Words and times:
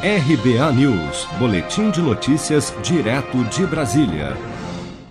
RBA 0.00 0.72
News, 0.74 1.26
Boletim 1.40 1.90
de 1.90 2.00
Notícias, 2.00 2.72
direto 2.84 3.42
de 3.46 3.66
Brasília. 3.66 4.36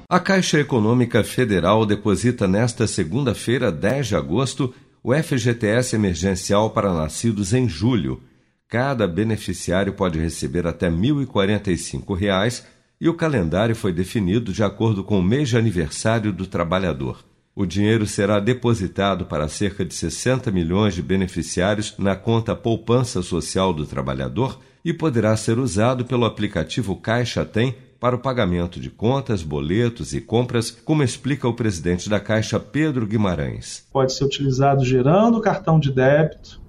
A 0.08 0.18
Caixa 0.18 0.62
Econômica 0.62 1.26
Federal 1.26 1.86
deposita 1.86 2.48
nesta 2.48 2.88
segunda-feira, 2.88 3.70
10 3.70 4.08
de 4.08 4.16
agosto, 4.16 4.74
o 5.04 5.14
FGTS 5.14 5.94
emergencial 5.94 6.70
para 6.70 6.94
nascidos 6.94 7.52
em 7.54 7.68
julho. 7.68 8.24
Cada 8.70 9.06
beneficiário 9.06 9.92
pode 9.92 10.20
receber 10.20 10.66
até 10.66 10.88
R$ 10.88 10.96
1.045 10.96 12.64
e 13.02 13.10
o 13.10 13.14
calendário 13.14 13.76
foi 13.76 13.92
definido 13.92 14.54
de 14.54 14.64
acordo 14.64 15.04
com 15.04 15.20
o 15.20 15.24
mês 15.24 15.50
de 15.50 15.58
aniversário 15.58 16.32
do 16.32 16.48
trabalhador. 16.48 17.26
O 17.60 17.66
dinheiro 17.66 18.06
será 18.06 18.40
depositado 18.40 19.26
para 19.26 19.48
cerca 19.48 19.84
de 19.84 19.92
60 19.92 20.52
milhões 20.52 20.94
de 20.94 21.02
beneficiários 21.02 21.96
na 21.98 22.16
conta 22.16 22.56
Poupança 22.56 23.24
Social 23.24 23.74
do 23.74 23.84
Trabalhador 23.84 24.60
e 24.86 24.94
poderá 24.94 25.36
ser 25.36 25.58
usado 25.58 26.06
pelo 26.06 26.26
aplicativo 26.26 26.96
Caixa 26.96 27.44
Tem 27.44 27.76
para 28.00 28.16
o 28.16 28.20
pagamento 28.20 28.80
de 28.80 28.92
contas, 28.92 29.42
boletos 29.42 30.14
e 30.14 30.22
compras, 30.22 30.70
como 30.70 31.02
explica 31.02 31.48
o 31.48 31.54
presidente 31.56 32.08
da 32.08 32.20
Caixa, 32.20 32.60
Pedro 32.60 33.08
Guimarães. 33.08 33.88
Pode 33.92 34.14
ser 34.14 34.26
utilizado 34.26 34.86
gerando 34.86 35.42
cartão 35.42 35.80
de 35.80 35.92
débito 35.92 36.62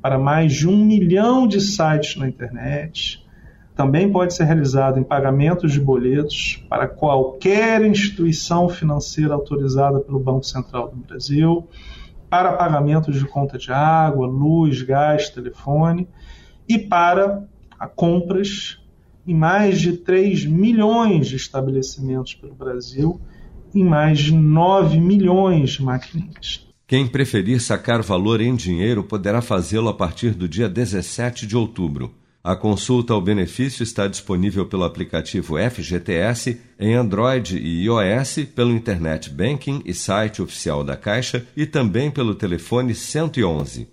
para 0.00 0.18
mais 0.18 0.54
de 0.54 0.66
um 0.66 0.86
milhão 0.86 1.46
de 1.46 1.60
sites 1.60 2.16
na 2.16 2.26
internet, 2.26 3.22
também 3.74 4.10
pode 4.10 4.34
ser 4.34 4.44
realizado 4.44 4.98
em 4.98 5.02
pagamentos 5.02 5.72
de 5.72 5.80
boletos 5.80 6.64
para 6.68 6.86
qualquer 6.86 7.84
instituição 7.84 8.68
financeira 8.68 9.34
autorizada 9.34 10.00
pelo 10.00 10.18
Banco 10.18 10.44
Central 10.44 10.88
do 10.90 10.96
Brasil, 10.96 11.66
para 12.28 12.52
pagamentos 12.52 13.18
de 13.18 13.24
conta 13.26 13.58
de 13.58 13.72
água, 13.72 14.26
luz, 14.26 14.82
gás, 14.82 15.30
telefone 15.30 16.06
e 16.68 16.78
para 16.78 17.44
compras 17.96 18.78
em 19.26 19.34
mais 19.34 19.80
de 19.80 19.92
3 19.92 20.46
milhões 20.46 21.28
de 21.28 21.36
estabelecimentos 21.36 22.34
pelo 22.34 22.54
Brasil, 22.54 23.20
em 23.74 23.84
mais 23.84 24.18
de 24.18 24.34
9 24.34 24.98
milhões 25.00 25.70
de 25.70 25.82
maquininhas. 25.82 26.66
Quem 26.86 27.06
preferir 27.06 27.60
sacar 27.60 28.02
valor 28.02 28.40
em 28.40 28.54
dinheiro 28.54 29.04
poderá 29.04 29.40
fazê-lo 29.40 29.88
a 29.88 29.94
partir 29.94 30.34
do 30.34 30.48
dia 30.48 30.68
17 30.68 31.46
de 31.46 31.56
outubro. 31.56 32.12
A 32.42 32.56
consulta 32.56 33.12
ao 33.12 33.20
benefício 33.20 33.82
está 33.82 34.06
disponível 34.06 34.64
pelo 34.64 34.84
aplicativo 34.84 35.56
FGTS 35.58 36.58
em 36.78 36.94
Android 36.94 37.58
e 37.58 37.84
iOS, 37.84 38.46
pelo 38.54 38.72
Internet 38.72 39.28
Banking 39.28 39.82
e 39.84 39.92
site 39.92 40.40
oficial 40.40 40.82
da 40.82 40.96
Caixa 40.96 41.46
e 41.54 41.66
também 41.66 42.10
pelo 42.10 42.34
telefone 42.34 42.94
111. 42.94 43.88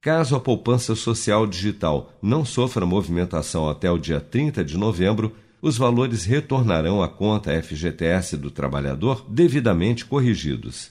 Caso 0.00 0.34
a 0.34 0.40
poupança 0.40 0.96
social 0.96 1.46
digital 1.46 2.12
não 2.20 2.44
sofra 2.44 2.84
movimentação 2.84 3.70
até 3.70 3.88
o 3.88 3.98
dia 3.98 4.18
30 4.20 4.64
de 4.64 4.76
novembro, 4.76 5.32
os 5.62 5.78
valores 5.78 6.24
retornarão 6.24 7.00
à 7.00 7.08
conta 7.08 7.62
FGTS 7.62 8.36
do 8.36 8.50
trabalhador 8.50 9.24
devidamente 9.28 10.04
corrigidos. 10.04 10.90